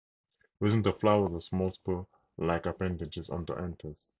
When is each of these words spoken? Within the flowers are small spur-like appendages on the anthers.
Within 0.59 0.81
the 0.81 0.93
flowers 0.93 1.31
are 1.35 1.39
small 1.41 1.71
spur-like 1.73 2.65
appendages 2.65 3.29
on 3.29 3.45
the 3.45 3.53
anthers. 3.53 4.09